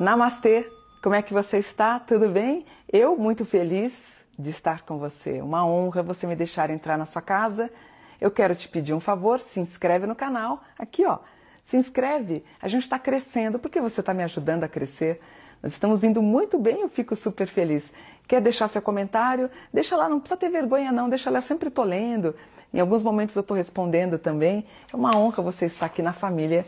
Namastê! 0.00 0.66
Como 1.02 1.14
é 1.14 1.20
que 1.20 1.34
você 1.34 1.58
está? 1.58 2.00
Tudo 2.00 2.26
bem? 2.30 2.64
Eu 2.90 3.18
muito 3.18 3.44
feliz 3.44 4.24
de 4.38 4.48
estar 4.48 4.80
com 4.80 4.96
você. 4.98 5.42
Uma 5.42 5.66
honra 5.66 6.02
você 6.02 6.26
me 6.26 6.34
deixar 6.34 6.70
entrar 6.70 6.96
na 6.96 7.04
sua 7.04 7.20
casa. 7.20 7.70
Eu 8.18 8.30
quero 8.30 8.54
te 8.54 8.66
pedir 8.66 8.94
um 8.94 8.98
favor, 8.98 9.38
se 9.38 9.60
inscreve 9.60 10.06
no 10.06 10.14
canal. 10.14 10.62
Aqui, 10.78 11.04
ó. 11.04 11.18
Se 11.62 11.76
inscreve. 11.76 12.42
A 12.62 12.66
gente 12.66 12.84
está 12.84 12.98
crescendo. 12.98 13.58
Por 13.58 13.70
que 13.70 13.78
você 13.78 14.00
está 14.00 14.14
me 14.14 14.22
ajudando 14.22 14.64
a 14.64 14.68
crescer? 14.68 15.20
Nós 15.62 15.72
estamos 15.72 16.02
indo 16.02 16.22
muito 16.22 16.58
bem, 16.58 16.80
eu 16.80 16.88
fico 16.88 17.14
super 17.14 17.46
feliz. 17.46 17.92
Quer 18.26 18.40
deixar 18.40 18.68
seu 18.68 18.80
comentário? 18.80 19.50
Deixa 19.70 19.96
lá, 19.96 20.08
não 20.08 20.18
precisa 20.18 20.40
ter 20.40 20.48
vergonha 20.48 20.90
não, 20.90 21.10
deixa 21.10 21.28
lá, 21.28 21.40
eu 21.40 21.42
sempre 21.42 21.68
estou 21.68 21.84
lendo. 21.84 22.34
Em 22.72 22.80
alguns 22.80 23.02
momentos 23.02 23.36
eu 23.36 23.40
estou 23.40 23.54
respondendo 23.54 24.18
também. 24.18 24.64
É 24.90 24.96
uma 24.96 25.14
honra 25.14 25.42
você 25.42 25.66
estar 25.66 25.84
aqui 25.84 26.00
na 26.00 26.14
família 26.14 26.64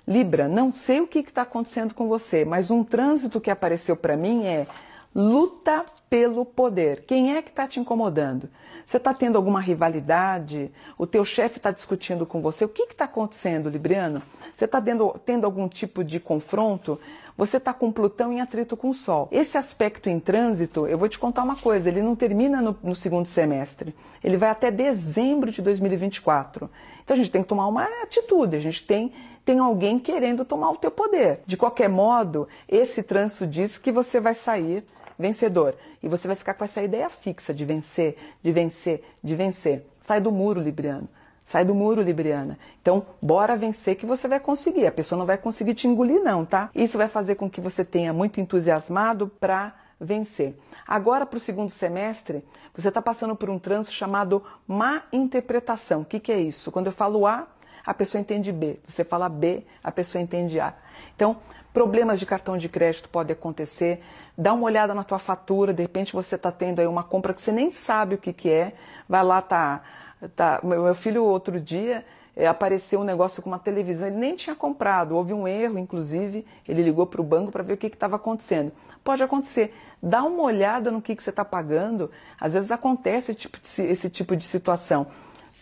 Libra, 0.07 0.49
não 0.49 0.73
sei 0.73 1.01
o 1.01 1.07
que 1.07 1.19
está 1.19 1.43
acontecendo 1.43 1.95
com 1.95 2.09
você, 2.09 2.45
mas 2.45 2.71
um 2.71 2.83
trânsito 2.83 3.41
que 3.41 3.51
apareceu 3.51 3.97
para 3.97 4.17
mim 4.17 4.47
é 4.47 4.67
luta 5.15 5.85
pelo 6.13 6.45
poder. 6.45 7.05
Quem 7.07 7.35
é 7.35 7.41
que 7.41 7.49
está 7.49 7.67
te 7.67 7.81
incomodando? 7.81 8.51
Você 8.85 8.99
está 8.99 9.15
tendo 9.15 9.37
alguma 9.37 9.63
rivalidade? 9.63 10.71
O 10.99 11.07
teu 11.07 11.25
chefe 11.25 11.57
está 11.57 11.71
discutindo 11.71 12.27
com 12.27 12.43
você? 12.43 12.67
O 12.67 12.69
que 12.69 12.83
está 12.83 13.07
acontecendo, 13.07 13.71
Libriano? 13.71 14.21
Você 14.53 14.67
está 14.67 14.79
tendo, 14.79 15.19
tendo 15.25 15.47
algum 15.47 15.67
tipo 15.67 16.05
de 16.05 16.21
confronto? 16.21 17.01
Você 17.35 17.57
está 17.57 17.73
com 17.73 17.91
Plutão 17.91 18.31
em 18.31 18.43
atrito 18.43 18.77
com 18.77 18.91
o 18.91 18.95
Sol. 18.95 19.27
Esse 19.33 19.57
aspecto 19.57 20.11
em 20.11 20.21
trânsito, 20.21 20.87
eu 20.87 20.99
vou 20.99 21.09
te 21.09 21.19
contar 21.19 21.45
uma 21.45 21.57
coisa, 21.57 21.89
ele 21.89 22.03
não 22.03 22.15
termina 22.15 22.61
no, 22.61 22.77
no 22.83 22.95
segundo 22.95 23.25
semestre. 23.25 23.97
Ele 24.23 24.37
vai 24.37 24.51
até 24.51 24.71
dezembro 24.71 25.51
de 25.51 25.63
2024. 25.63 26.69
Então 27.03 27.15
a 27.15 27.17
gente 27.17 27.31
tem 27.31 27.43
que 27.43 27.49
tomar 27.49 27.67
uma 27.69 27.85
atitude, 28.03 28.55
a 28.55 28.61
gente 28.61 28.85
tem 28.85 29.15
tem 29.45 29.59
alguém 29.59 29.99
querendo 29.99 30.45
tomar 30.45 30.71
o 30.71 30.77
teu 30.77 30.91
poder. 30.91 31.41
De 31.45 31.57
qualquer 31.57 31.89
modo, 31.89 32.47
esse 32.69 33.03
trânsito 33.03 33.45
diz 33.45 33.77
que 33.77 33.91
você 33.91 34.21
vai 34.21 34.35
sair 34.35 34.85
vencedor. 35.19 35.75
E 36.03 36.09
você 36.09 36.27
vai 36.27 36.37
ficar 36.37 36.55
com 36.55 36.65
essa 36.65 36.83
ideia 36.83 37.09
fixa 37.09 37.53
de 37.53 37.65
vencer, 37.65 38.17
de 38.43 38.53
vencer, 38.53 39.05
de 39.23 39.37
vencer. 39.37 39.87
Sai 40.07 40.21
do 40.21 40.31
muro, 40.31 40.61
Libriano. 40.61 41.09
Sai 41.45 41.65
do 41.65 41.75
muro, 41.75 42.03
Libriana. 42.03 42.59
Então, 42.81 43.05
bora 43.21 43.57
vencer 43.57 43.97
que 43.97 44.07
você 44.07 44.27
vai 44.27 44.41
conseguir. 44.41 44.87
A 44.87 44.93
pessoa 44.93 45.19
não 45.19 45.27
vai 45.27 45.37
conseguir 45.37 45.75
te 45.75 45.87
engolir, 45.87 46.23
não, 46.23 46.45
tá? 46.45 46.71
Isso 46.75 46.97
vai 46.97 47.09
fazer 47.09 47.35
com 47.35 47.51
que 47.51 47.61
você 47.61 47.85
tenha 47.85 48.13
muito 48.13 48.41
entusiasmado 48.41 49.29
para 49.41 49.75
vencer. 50.01 50.57
Agora, 50.87 51.25
para 51.25 51.37
o 51.37 51.41
segundo 51.41 51.71
semestre, 51.71 52.45
você 52.75 52.89
está 52.89 53.01
passando 53.01 53.37
por 53.37 53.49
um 53.51 53.59
trânsito 53.59 53.95
chamado 53.95 54.43
má 54.67 55.05
interpretação. 55.13 56.03
O 56.03 56.05
que, 56.05 56.19
que 56.19 56.33
é 56.33 56.41
isso? 56.41 56.73
Quando 56.73 56.87
eu 56.87 56.93
falo 56.93 57.27
A, 57.27 57.47
a 57.85 57.95
pessoa 57.95 58.21
entende 58.21 58.53
B. 58.53 58.79
Você 58.87 59.05
fala 59.05 59.29
B, 59.29 59.65
a 59.83 59.91
pessoa 59.91 60.23
entende 60.23 60.61
A. 60.61 60.75
Então, 61.15 61.37
problemas 61.73 62.21
de 62.21 62.27
cartão 62.27 62.57
de 62.57 62.69
crédito 62.69 63.09
podem 63.09 63.35
acontecer. 63.35 64.03
Dá 64.37 64.53
uma 64.53 64.65
olhada 64.65 64.95
na 64.95 65.05
tua 65.05 65.19
fatura, 65.19 65.73
de 65.73 65.83
repente 65.83 66.13
você 66.13 66.37
está 66.37 66.51
tendo 66.51 66.81
aí 66.81 66.87
uma 66.87 67.03
compra 67.03 67.35
que 67.35 67.41
você 67.41 67.53
nem 67.53 67.71
sabe 67.71 68.15
o 68.15 68.19
que, 68.19 68.33
que 68.33 68.51
é. 68.51 68.73
Vai 69.09 69.23
lá, 69.23 69.43
tá, 69.43 69.83
tá. 70.35 70.61
Meu 70.63 70.95
filho 70.95 71.25
outro 71.25 71.61
dia 71.61 72.05
é, 72.35 72.47
apareceu 72.47 73.01
um 73.01 73.05
negócio 73.05 73.43
com 73.43 73.51
uma 73.51 73.59
televisão, 73.59 74.09
ele 74.09 74.17
nem 74.17 74.35
tinha 74.35 74.57
comprado, 74.57 75.15
houve 75.15 75.35
um 75.35 75.47
erro, 75.47 75.79
inclusive, 75.79 76.47
ele 76.67 76.83
ligou 76.83 77.07
para 77.07 77.21
o 77.21 77.25
banco 77.25 77.53
para 77.53 77.63
ver 77.63 77.75
o 77.75 77.77
que 77.77 77.87
estava 77.87 78.17
acontecendo. 78.17 78.73
Pode 79.05 79.23
acontecer. 79.23 79.75
Dá 80.03 80.23
uma 80.23 80.43
olhada 80.43 80.91
no 80.91 81.03
que, 81.03 81.15
que 81.15 81.23
você 81.23 81.31
está 81.31 81.45
pagando. 81.45 82.11
Às 82.41 82.55
vezes 82.55 82.71
acontece 82.71 83.33
esse 83.33 83.41
tipo, 83.41 83.59
de, 83.61 83.83
esse 83.83 84.11
tipo 84.11 84.37
de 84.37 84.45
situação. 84.45 85.09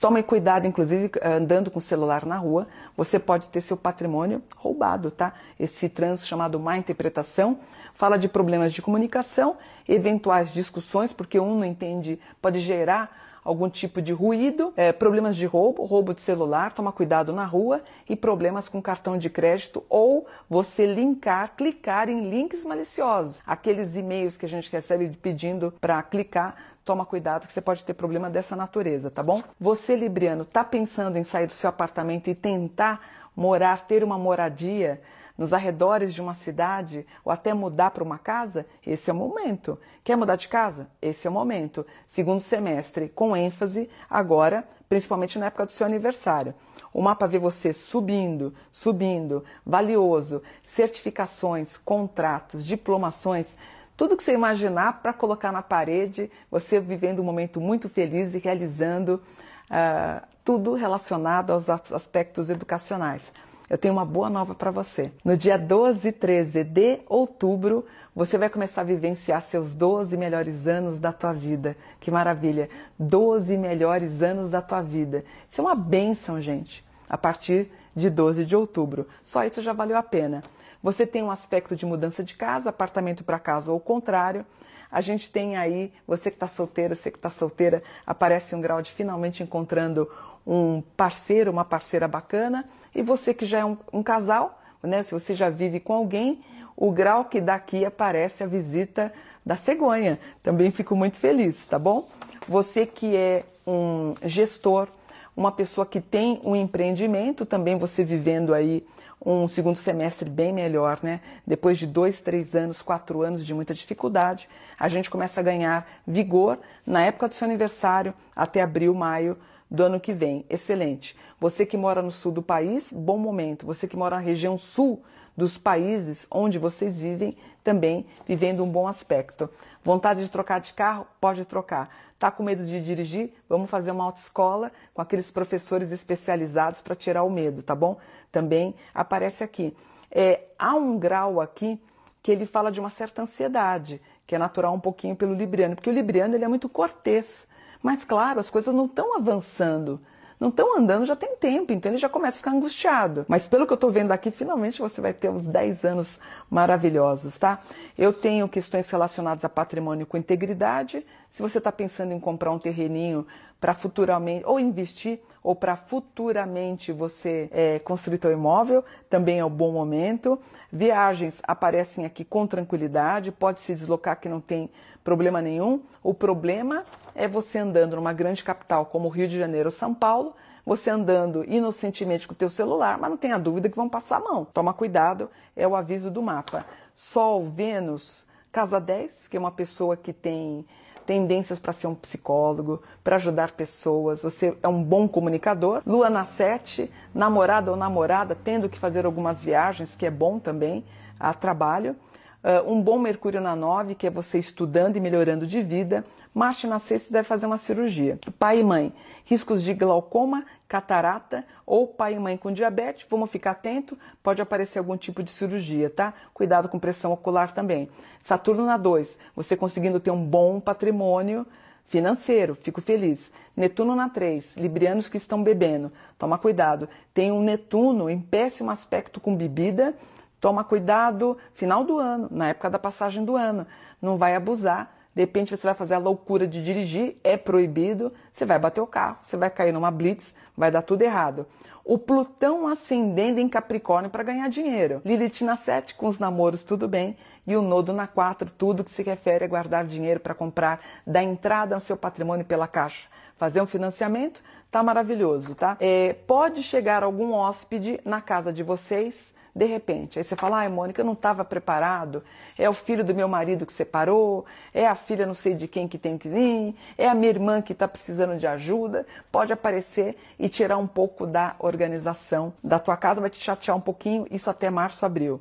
Tome 0.00 0.22
cuidado, 0.22 0.66
inclusive, 0.66 1.10
andando 1.22 1.70
com 1.70 1.78
o 1.78 1.82
celular 1.82 2.24
na 2.24 2.38
rua, 2.38 2.66
você 2.96 3.18
pode 3.18 3.48
ter 3.50 3.60
seu 3.60 3.76
patrimônio 3.76 4.42
roubado, 4.56 5.10
tá? 5.10 5.34
Esse 5.58 5.90
trânsito 5.90 6.26
chamado 6.26 6.58
má 6.58 6.78
interpretação 6.78 7.58
fala 7.92 8.16
de 8.16 8.26
problemas 8.26 8.72
de 8.72 8.80
comunicação, 8.80 9.58
eventuais 9.86 10.54
discussões, 10.54 11.12
porque 11.12 11.38
um 11.38 11.56
não 11.56 11.66
entende, 11.66 12.18
pode 12.40 12.60
gerar 12.60 13.29
algum 13.44 13.68
tipo 13.68 14.00
de 14.02 14.12
ruído, 14.12 14.72
é, 14.76 14.92
problemas 14.92 15.36
de 15.36 15.46
roubo, 15.46 15.84
roubo 15.84 16.14
de 16.14 16.20
celular, 16.20 16.72
toma 16.72 16.92
cuidado 16.92 17.32
na 17.32 17.44
rua 17.44 17.82
e 18.08 18.14
problemas 18.14 18.68
com 18.68 18.80
cartão 18.80 19.16
de 19.16 19.30
crédito 19.30 19.84
ou 19.88 20.26
você 20.48 20.86
linkar, 20.86 21.54
clicar 21.56 22.08
em 22.08 22.28
links 22.28 22.64
maliciosos, 22.64 23.40
aqueles 23.46 23.96
e-mails 23.96 24.36
que 24.36 24.46
a 24.46 24.48
gente 24.48 24.70
recebe 24.70 25.08
pedindo 25.08 25.72
para 25.80 26.02
clicar 26.02 26.56
toma 26.84 27.06
cuidado 27.06 27.46
que 27.46 27.52
você 27.52 27.60
pode 27.60 27.84
ter 27.84 27.94
problema 27.94 28.28
dessa 28.28 28.56
natureza, 28.56 29.10
tá 29.10 29.22
bom? 29.22 29.42
Você, 29.60 29.94
Libriano, 29.94 30.44
tá 30.44 30.64
pensando 30.64 31.16
em 31.16 31.22
sair 31.22 31.46
do 31.46 31.52
seu 31.52 31.70
apartamento 31.70 32.28
e 32.28 32.34
tentar 32.34 33.00
morar, 33.36 33.86
ter 33.86 34.02
uma 34.02 34.18
moradia 34.18 35.00
nos 35.40 35.54
arredores 35.54 36.12
de 36.12 36.20
uma 36.20 36.34
cidade 36.34 37.06
ou 37.24 37.32
até 37.32 37.54
mudar 37.54 37.92
para 37.92 38.04
uma 38.04 38.18
casa, 38.18 38.66
esse 38.86 39.08
é 39.08 39.12
o 39.14 39.16
momento. 39.16 39.78
Quer 40.04 40.14
mudar 40.14 40.36
de 40.36 40.46
casa? 40.46 40.86
Esse 41.00 41.26
é 41.26 41.30
o 41.30 41.32
momento. 41.32 41.86
Segundo 42.06 42.42
semestre, 42.42 43.08
com 43.08 43.34
ênfase 43.34 43.88
agora, 44.10 44.68
principalmente 44.86 45.38
na 45.38 45.46
época 45.46 45.64
do 45.64 45.72
seu 45.72 45.86
aniversário. 45.86 46.54
O 46.92 47.00
mapa 47.00 47.26
vê 47.26 47.38
você 47.38 47.72
subindo, 47.72 48.52
subindo, 48.70 49.42
valioso, 49.64 50.42
certificações, 50.62 51.78
contratos, 51.78 52.66
diplomações, 52.66 53.56
tudo 53.96 54.18
que 54.18 54.22
você 54.22 54.34
imaginar 54.34 55.00
para 55.00 55.14
colocar 55.14 55.50
na 55.50 55.62
parede, 55.62 56.30
você 56.50 56.78
vivendo 56.78 57.20
um 57.20 57.24
momento 57.24 57.62
muito 57.62 57.88
feliz 57.88 58.34
e 58.34 58.38
realizando 58.38 59.22
uh, 59.70 60.26
tudo 60.44 60.74
relacionado 60.74 61.50
aos 61.50 61.70
aspectos 61.70 62.50
educacionais 62.50 63.32
eu 63.70 63.78
tenho 63.78 63.94
uma 63.94 64.04
boa 64.04 64.28
nova 64.28 64.52
para 64.52 64.72
você. 64.72 65.12
No 65.24 65.36
dia 65.36 65.56
12 65.56 66.08
e 66.08 66.10
13 66.10 66.64
de 66.64 66.98
outubro, 67.08 67.86
você 68.12 68.36
vai 68.36 68.50
começar 68.50 68.80
a 68.80 68.84
vivenciar 68.84 69.40
seus 69.40 69.76
12 69.76 70.16
melhores 70.16 70.66
anos 70.66 70.98
da 70.98 71.12
tua 71.12 71.32
vida. 71.32 71.76
Que 72.00 72.10
maravilha! 72.10 72.68
12 72.98 73.56
melhores 73.56 74.22
anos 74.22 74.50
da 74.50 74.60
tua 74.60 74.82
vida. 74.82 75.24
Isso 75.46 75.60
é 75.60 75.64
uma 75.64 75.76
benção, 75.76 76.40
gente. 76.40 76.84
A 77.08 77.16
partir 77.16 77.70
de 77.94 78.10
12 78.10 78.44
de 78.44 78.56
outubro. 78.56 79.06
Só 79.22 79.44
isso 79.44 79.62
já 79.62 79.72
valeu 79.72 79.96
a 79.96 80.02
pena. 80.02 80.42
Você 80.82 81.06
tem 81.06 81.22
um 81.22 81.30
aspecto 81.30 81.76
de 81.76 81.86
mudança 81.86 82.24
de 82.24 82.34
casa, 82.34 82.70
apartamento 82.70 83.22
para 83.22 83.38
casa 83.38 83.70
ou 83.70 83.76
o 83.76 83.80
contrário. 83.80 84.44
A 84.90 85.00
gente 85.00 85.30
tem 85.30 85.56
aí, 85.56 85.92
você 86.04 86.30
que 86.30 86.36
está 86.36 86.48
solteira, 86.48 86.96
você 86.96 87.10
que 87.12 87.18
está 87.18 87.30
solteira, 87.30 87.84
aparece 88.04 88.56
um 88.56 88.60
grau 88.60 88.82
de 88.82 88.90
finalmente 88.90 89.42
encontrando 89.44 90.10
um 90.46 90.82
parceiro, 90.96 91.50
uma 91.50 91.64
parceira 91.64 92.08
bacana, 92.08 92.68
e 92.94 93.02
você 93.02 93.32
que 93.32 93.46
já 93.46 93.60
é 93.60 93.64
um, 93.64 93.76
um 93.92 94.02
casal, 94.02 94.60
né, 94.82 95.02
se 95.02 95.12
você 95.12 95.34
já 95.34 95.48
vive 95.48 95.78
com 95.80 95.92
alguém, 95.92 96.42
o 96.76 96.90
grau 96.90 97.26
que 97.26 97.40
daqui 97.40 97.84
aparece 97.84 98.42
a 98.42 98.46
visita 98.46 99.12
da 99.44 99.56
cegonha. 99.56 100.18
Também 100.42 100.70
fico 100.70 100.96
muito 100.96 101.16
feliz, 101.16 101.66
tá 101.66 101.78
bom? 101.78 102.08
Você 102.48 102.86
que 102.86 103.14
é 103.14 103.44
um 103.66 104.14
gestor, 104.24 104.88
uma 105.36 105.52
pessoa 105.52 105.86
que 105.86 106.00
tem 106.00 106.40
um 106.42 106.56
empreendimento, 106.56 107.44
também 107.44 107.78
você 107.78 108.02
vivendo 108.02 108.54
aí 108.54 108.84
um 109.24 109.46
segundo 109.46 109.76
semestre 109.76 110.30
bem 110.30 110.52
melhor, 110.52 110.98
né? 111.02 111.20
Depois 111.46 111.78
de 111.78 111.86
dois, 111.86 112.22
três 112.22 112.54
anos, 112.54 112.80
quatro 112.80 113.20
anos 113.20 113.44
de 113.44 113.52
muita 113.52 113.74
dificuldade, 113.74 114.48
a 114.78 114.88
gente 114.88 115.10
começa 115.10 115.40
a 115.40 115.42
ganhar 115.42 115.86
vigor 116.06 116.58
na 116.86 117.02
época 117.02 117.28
do 117.28 117.34
seu 117.34 117.44
aniversário, 117.46 118.14
até 118.34 118.62
abril, 118.62 118.94
maio 118.94 119.36
do 119.70 119.84
ano 119.84 120.00
que 120.00 120.12
vem. 120.12 120.44
Excelente. 120.50 121.16
Você 121.38 121.64
que 121.64 121.76
mora 121.76 122.02
no 122.02 122.10
sul 122.10 122.32
do 122.32 122.42
país, 122.42 122.92
bom 122.92 123.16
momento. 123.16 123.64
Você 123.66 123.86
que 123.86 123.96
mora 123.96 124.16
na 124.16 124.22
região 124.22 124.58
sul 124.58 125.02
dos 125.36 125.56
países 125.56 126.26
onde 126.30 126.58
vocês 126.58 126.98
vivem, 126.98 127.36
também 127.62 128.04
vivendo 128.26 128.64
um 128.64 128.68
bom 128.68 128.88
aspecto. 128.88 129.48
Vontade 129.82 130.22
de 130.22 130.30
trocar 130.30 130.60
de 130.60 130.74
carro? 130.74 131.06
Pode 131.20 131.44
trocar. 131.44 131.88
Tá 132.18 132.30
com 132.30 132.42
medo 132.42 132.64
de 132.64 132.84
dirigir? 132.84 133.32
Vamos 133.48 133.70
fazer 133.70 133.92
uma 133.92 134.04
autoescola 134.04 134.70
com 134.92 135.00
aqueles 135.00 135.30
professores 135.30 135.92
especializados 135.92 136.82
para 136.82 136.94
tirar 136.94 137.22
o 137.22 137.30
medo, 137.30 137.62
tá 137.62 137.74
bom? 137.74 137.96
Também 138.30 138.74
aparece 138.92 139.42
aqui. 139.42 139.74
É, 140.10 140.42
há 140.58 140.74
um 140.74 140.98
grau 140.98 141.40
aqui 141.40 141.80
que 142.22 142.30
ele 142.30 142.44
fala 142.44 142.70
de 142.70 142.78
uma 142.78 142.90
certa 142.90 143.22
ansiedade, 143.22 144.02
que 144.26 144.34
é 144.34 144.38
natural 144.38 144.74
um 144.74 144.80
pouquinho 144.80 145.16
pelo 145.16 145.32
Libriano, 145.32 145.74
porque 145.74 145.88
o 145.88 145.92
Libriano 145.92 146.34
ele 146.34 146.44
é 146.44 146.48
muito 146.48 146.68
cortês. 146.68 147.48
Mas 147.82 148.04
claro, 148.04 148.40
as 148.40 148.50
coisas 148.50 148.74
não 148.74 148.86
estão 148.86 149.16
avançando. 149.16 150.00
não 150.38 150.48
estão 150.48 150.78
andando 150.78 151.04
já 151.04 151.14
tem 151.14 151.36
tempo, 151.36 151.70
então 151.70 151.92
ele 151.92 151.98
já 151.98 152.08
começa 152.08 152.36
a 152.36 152.38
ficar 152.38 152.52
angustiado. 152.52 153.26
Mas 153.28 153.46
pelo 153.46 153.66
que 153.66 153.72
eu 153.72 153.76
estou 153.76 153.90
vendo 153.90 154.10
aqui, 154.12 154.30
finalmente 154.30 154.80
você 154.80 155.00
vai 155.00 155.12
ter 155.12 155.28
uns 155.28 155.42
10 155.42 155.84
anos 155.84 156.18
maravilhosos, 156.48 157.38
tá? 157.38 157.60
Eu 157.96 158.10
tenho 158.12 158.48
questões 158.48 158.88
relacionadas 158.88 159.44
a 159.44 159.50
patrimônio 159.50 160.06
com 160.06 160.16
integridade. 160.16 161.04
Se 161.28 161.42
você 161.42 161.58
está 161.58 161.70
pensando 161.70 162.12
em 162.12 162.20
comprar 162.20 162.50
um 162.52 162.58
terreninho 162.58 163.26
para 163.60 163.74
futuramente, 163.74 164.42
ou 164.46 164.58
investir, 164.58 165.20
ou 165.42 165.54
para 165.54 165.76
futuramente 165.76 166.92
você 166.92 167.48
é, 167.52 167.78
construir 167.78 168.18
seu 168.20 168.32
imóvel, 168.32 168.82
também 169.08 169.38
é 169.38 169.44
um 169.44 169.50
bom 169.50 169.70
momento. 169.70 170.40
Viagens 170.72 171.42
aparecem 171.46 172.06
aqui 172.06 172.24
com 172.24 172.46
tranquilidade, 172.46 173.30
pode 173.30 173.60
se 173.60 173.74
deslocar 173.74 174.18
que 174.18 174.28
não 174.28 174.40
tem 174.40 174.70
problema 175.04 175.40
nenhum. 175.40 175.82
O 176.02 176.14
problema 176.14 176.84
é 177.14 177.26
você 177.26 177.58
andando 177.58 177.96
numa 177.96 178.12
grande 178.12 178.44
capital 178.44 178.86
como 178.86 179.08
Rio 179.08 179.28
de 179.28 179.38
Janeiro 179.38 179.68
ou 179.68 179.72
São 179.72 179.94
Paulo, 179.94 180.34
você 180.64 180.90
andando 180.90 181.44
inocentemente 181.44 182.28
com 182.28 182.34
o 182.34 182.36
teu 182.36 182.48
celular, 182.48 182.98
mas 182.98 183.10
não 183.10 183.16
tenha 183.16 183.38
dúvida 183.38 183.68
que 183.68 183.76
vão 183.76 183.88
passar 183.88 184.16
a 184.16 184.20
mão. 184.20 184.44
Toma 184.44 184.72
cuidado, 184.72 185.30
é 185.56 185.66
o 185.66 185.74
aviso 185.74 186.10
do 186.10 186.22
mapa. 186.22 186.64
Sol, 186.94 187.44
Vênus, 187.44 188.26
casa 188.52 188.80
10, 188.80 189.28
que 189.28 189.36
é 189.36 189.40
uma 189.40 189.50
pessoa 189.50 189.96
que 189.96 190.12
tem 190.12 190.66
tendências 191.10 191.58
para 191.58 191.72
ser 191.72 191.88
um 191.88 191.94
psicólogo, 191.94 192.80
para 193.02 193.16
ajudar 193.16 193.50
pessoas, 193.50 194.22
você 194.22 194.56
é 194.62 194.68
um 194.68 194.80
bom 194.80 195.08
comunicador. 195.08 195.82
Lua 195.84 196.08
na 196.08 196.24
7, 196.24 196.88
namorada 197.12 197.70
ou 197.70 197.76
namorada, 197.76 198.36
tendo 198.36 198.68
que 198.68 198.78
fazer 198.78 199.04
algumas 199.04 199.42
viagens, 199.42 199.96
que 199.96 200.06
é 200.06 200.10
bom 200.10 200.38
também, 200.38 200.84
a 201.18 201.34
trabalho. 201.34 201.96
Uh, 202.42 202.72
um 202.72 202.80
bom 202.80 202.98
Mercúrio 202.98 203.38
na 203.38 203.54
9, 203.54 203.94
que 203.94 204.06
é 204.06 204.10
você 204.10 204.38
estudando 204.38 204.96
e 204.96 205.00
melhorando 205.00 205.46
de 205.46 205.60
vida. 205.60 206.02
Marte 206.32 206.66
na 206.66 206.78
6, 206.78 207.02
você 207.02 207.12
deve 207.12 207.28
fazer 207.28 207.44
uma 207.44 207.58
cirurgia. 207.58 208.18
Pai 208.38 208.60
e 208.60 208.64
mãe, 208.64 208.94
riscos 209.26 209.62
de 209.62 209.74
glaucoma, 209.74 210.46
catarata 210.66 211.44
ou 211.66 211.86
pai 211.86 212.14
e 212.14 212.18
mãe 212.18 212.38
com 212.38 212.50
diabetes, 212.50 213.06
vamos 213.10 213.30
ficar 213.30 213.50
atento, 213.50 213.98
pode 214.22 214.40
aparecer 214.40 214.78
algum 214.78 214.96
tipo 214.96 215.22
de 215.22 215.30
cirurgia, 215.30 215.90
tá? 215.90 216.14
Cuidado 216.32 216.68
com 216.68 216.78
pressão 216.78 217.12
ocular 217.12 217.52
também. 217.52 217.90
Saturno 218.22 218.64
na 218.64 218.78
2, 218.78 219.18
você 219.36 219.54
conseguindo 219.54 220.00
ter 220.00 220.10
um 220.10 220.24
bom 220.24 220.60
patrimônio 220.60 221.46
financeiro, 221.84 222.54
fico 222.54 222.80
feliz. 222.80 223.30
Netuno 223.54 223.94
na 223.94 224.08
3, 224.08 224.56
librianos 224.56 225.10
que 225.10 225.18
estão 225.18 225.42
bebendo, 225.42 225.92
toma 226.16 226.38
cuidado. 226.38 226.88
Tem 227.12 227.30
um 227.30 227.42
Netuno 227.42 228.08
em 228.08 228.18
péssimo 228.18 228.70
aspecto 228.70 229.20
com 229.20 229.36
bebida 229.36 229.94
Toma 230.40 230.64
cuidado, 230.64 231.36
final 231.52 231.84
do 231.84 231.98
ano, 231.98 232.28
na 232.30 232.48
época 232.48 232.70
da 232.70 232.78
passagem 232.78 233.24
do 233.24 233.36
ano. 233.36 233.66
Não 234.00 234.16
vai 234.16 234.34
abusar. 234.34 234.96
De 235.14 235.22
repente 235.22 235.54
você 235.54 235.66
vai 235.66 235.74
fazer 235.74 235.94
a 235.94 235.98
loucura 235.98 236.46
de 236.46 236.62
dirigir, 236.62 237.16
é 237.22 237.36
proibido, 237.36 238.12
você 238.30 238.46
vai 238.46 238.58
bater 238.58 238.80
o 238.80 238.86
carro, 238.86 239.18
você 239.20 239.36
vai 239.36 239.50
cair 239.50 239.72
numa 239.72 239.90
blitz, 239.90 240.34
vai 240.56 240.70
dar 240.70 240.82
tudo 240.82 241.02
errado. 241.02 241.46
O 241.84 241.98
Plutão 241.98 242.68
ascendendo 242.68 243.40
em 243.40 243.48
Capricórnio 243.48 244.10
para 244.10 244.22
ganhar 244.22 244.48
dinheiro. 244.48 245.02
Lilith 245.04 245.42
na 245.42 245.56
7, 245.56 245.96
com 245.96 246.06
os 246.06 246.18
namoros 246.18 246.62
tudo 246.62 246.86
bem. 246.86 247.16
E 247.46 247.56
o 247.56 247.62
Nodo 247.62 247.92
na 247.92 248.06
4, 248.06 248.50
tudo 248.56 248.84
que 248.84 248.90
se 248.90 249.02
refere 249.02 249.44
a 249.44 249.48
guardar 249.48 249.84
dinheiro 249.84 250.20
para 250.20 250.34
comprar, 250.34 250.80
dar 251.04 251.22
entrada 251.22 251.74
no 251.74 251.80
seu 251.80 251.96
patrimônio 251.96 252.44
pela 252.44 252.68
caixa. 252.68 253.08
Fazer 253.40 253.62
um 253.62 253.66
financiamento, 253.66 254.42
tá 254.70 254.82
maravilhoso, 254.82 255.54
tá? 255.54 255.74
É, 255.80 256.12
pode 256.26 256.62
chegar 256.62 257.02
algum 257.02 257.32
hóspede 257.32 257.98
na 258.04 258.20
casa 258.20 258.52
de 258.52 258.62
vocês 258.62 259.34
de 259.56 259.64
repente. 259.64 260.18
Aí 260.18 260.22
você 260.22 260.36
fala, 260.36 260.58
ai, 260.58 260.68
Mônica, 260.68 261.00
eu 261.00 261.06
não 261.06 261.14
estava 261.14 261.42
preparado. 261.42 262.22
É 262.58 262.68
o 262.68 262.74
filho 262.74 263.02
do 263.02 263.14
meu 263.14 263.26
marido 263.26 263.64
que 263.64 263.72
separou, 263.72 264.44
é 264.74 264.86
a 264.86 264.94
filha 264.94 265.24
não 265.24 265.32
sei 265.32 265.54
de 265.54 265.66
quem 265.66 265.88
que 265.88 265.96
tem 265.96 266.18
que 266.18 266.28
vir, 266.28 266.76
é 266.98 267.08
a 267.08 267.14
minha 267.14 267.30
irmã 267.30 267.62
que 267.62 267.72
está 267.72 267.88
precisando 267.88 268.36
de 268.36 268.46
ajuda. 268.46 269.06
Pode 269.32 269.54
aparecer 269.54 270.18
e 270.38 270.46
tirar 270.46 270.76
um 270.76 270.86
pouco 270.86 271.26
da 271.26 271.54
organização 271.60 272.52
da 272.62 272.78
tua 272.78 272.94
casa, 272.94 273.22
vai 273.22 273.30
te 273.30 273.42
chatear 273.42 273.74
um 273.74 273.80
pouquinho, 273.80 274.26
isso 274.30 274.50
até 274.50 274.68
março, 274.68 275.06
abril. 275.06 275.40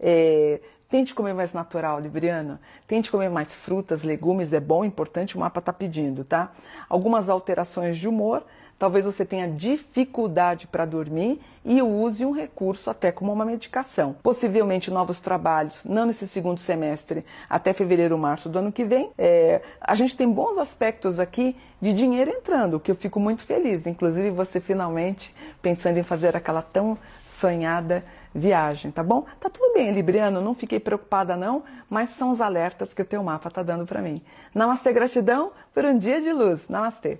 É, 0.00 0.58
Tente 0.88 1.14
comer 1.14 1.34
mais 1.34 1.52
natural, 1.52 1.98
Libriano. 1.98 2.60
Tente 2.86 3.10
comer 3.10 3.28
mais 3.28 3.54
frutas, 3.54 4.04
legumes, 4.04 4.52
é 4.52 4.60
bom, 4.60 4.84
importante, 4.84 5.36
o 5.36 5.40
mapa 5.40 5.58
está 5.58 5.72
pedindo, 5.72 6.22
tá? 6.22 6.52
Algumas 6.88 7.28
alterações 7.28 7.98
de 7.98 8.06
humor, 8.06 8.44
talvez 8.78 9.04
você 9.04 9.24
tenha 9.24 9.48
dificuldade 9.48 10.68
para 10.68 10.84
dormir 10.84 11.40
e 11.64 11.82
use 11.82 12.24
um 12.24 12.30
recurso 12.30 12.88
até 12.88 13.10
como 13.10 13.32
uma 13.32 13.44
medicação. 13.44 14.14
Possivelmente 14.22 14.88
novos 14.88 15.18
trabalhos, 15.18 15.84
não 15.84 16.06
nesse 16.06 16.28
segundo 16.28 16.60
semestre, 16.60 17.24
até 17.50 17.72
fevereiro, 17.72 18.16
março 18.16 18.48
do 18.48 18.60
ano 18.60 18.70
que 18.70 18.84
vem. 18.84 19.10
É, 19.18 19.62
a 19.80 19.94
gente 19.96 20.16
tem 20.16 20.30
bons 20.30 20.56
aspectos 20.56 21.18
aqui 21.18 21.56
de 21.80 21.92
dinheiro 21.92 22.30
entrando, 22.30 22.78
que 22.78 22.92
eu 22.92 22.96
fico 22.96 23.18
muito 23.18 23.42
feliz. 23.42 23.86
Inclusive 23.86 24.30
você 24.30 24.60
finalmente 24.60 25.34
pensando 25.60 25.98
em 25.98 26.04
fazer 26.04 26.36
aquela 26.36 26.62
tão 26.62 26.96
sonhada 27.28 28.04
viagem, 28.36 28.90
tá 28.90 29.02
bom? 29.02 29.24
Tá 29.40 29.48
tudo 29.48 29.72
bem, 29.72 29.90
Libriano, 29.92 30.40
não 30.40 30.54
fiquei 30.54 30.78
preocupada 30.78 31.36
não, 31.36 31.62
mas 31.88 32.10
são 32.10 32.30
os 32.30 32.40
alertas 32.40 32.92
que 32.92 33.02
o 33.02 33.04
teu 33.04 33.22
mapa 33.22 33.50
tá 33.50 33.62
dando 33.62 33.86
para 33.86 34.02
mim. 34.02 34.22
Namastê, 34.54 34.92
gratidão 34.92 35.52
por 35.74 35.84
um 35.84 35.96
dia 35.96 36.20
de 36.20 36.32
luz. 36.32 36.68
Namastê. 36.68 37.14